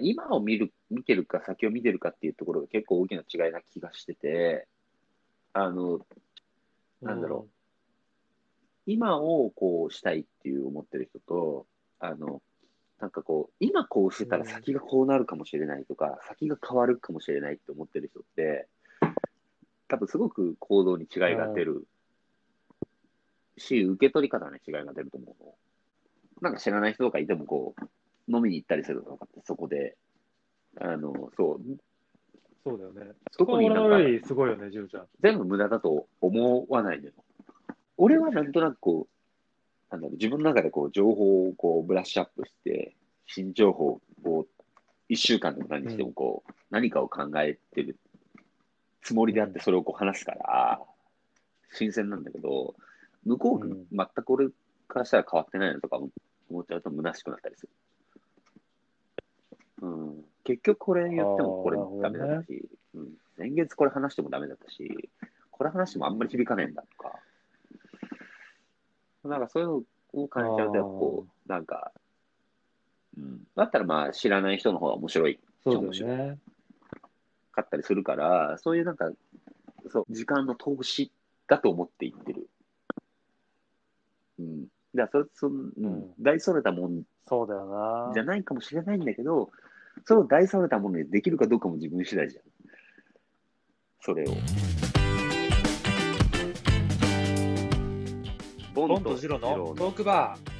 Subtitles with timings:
[0.00, 4.66] 今を見る、見てるか先を見てるかっていうところが結構大きな違いな気がしてて、
[5.52, 6.00] あの、
[7.02, 7.50] なんだろう、
[8.86, 11.66] 今をこうしたいっていう思ってる人と、
[12.00, 12.42] あの、
[13.00, 18.66] なんかこう、今こうしてたら先がこうなるかもしれないとか、先が変わるかもしれないって思ってる人って、
[19.88, 21.86] 多分すごく行動に違いが出る
[23.56, 25.54] し、受け取り方に違いが出ると思うの。
[26.40, 27.84] なんか知らない人とかいてもこう、
[28.28, 29.96] 飲みに行ったりするとかって、そこで、
[30.80, 31.60] あの、そう、
[32.64, 33.12] そうだよね。
[33.32, 33.90] そ特になん
[34.20, 35.06] かすごいよね、ジュンちゃん。
[35.20, 37.12] 全部無駄だと思わないのよ。
[37.96, 42.94] 俺はなんとなくこう、なんだろう、自分の中でこう、情報をこう、ブラッシュアップして、
[43.26, 44.46] 新情報を
[45.08, 47.96] 一週間でも何してもこう、何かを考えてる
[49.02, 50.80] つもりであって、それをこう話すから、
[51.72, 52.74] 新鮮なんだけど、
[53.24, 54.48] 向こうがうん全く俺
[54.86, 57.68] からしたら変わってないのとか思っちゃうと虚しくなったりする。
[60.48, 65.10] うん、結局これ言ってもこれあーダメだったし、うん、先月これ話してもダメだったし、
[65.50, 67.18] これ話してもあんまり響かねえんだとか、
[69.24, 71.92] なんかそういうのを感じちゃうと、やっぱこう、なんか、
[73.16, 76.38] うん、だったらまあ知らない人の方が面白いそうだよね。
[77.52, 79.10] かったりするから、そういうなんか、
[79.90, 81.10] そう、時間の投資
[81.48, 82.48] だと思っていってる。
[84.38, 84.66] うん。
[84.94, 88.24] だからそれ、そうん大それたもんそうだよなじゃ。
[88.24, 89.50] ないかもしれないんだけど、
[90.04, 92.42] それを大それたものにできるかどうかも自分次第じゃん。
[94.00, 94.34] それを。
[98.74, 100.57] ボボンとジロのトークバー。